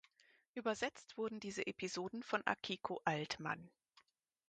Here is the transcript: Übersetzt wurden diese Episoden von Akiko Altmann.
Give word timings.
Übersetzt 0.55 1.15
wurden 1.15 1.39
diese 1.39 1.63
Episoden 1.67 2.23
von 2.23 2.41
Akiko 2.47 2.99
Altmann. 3.05 3.69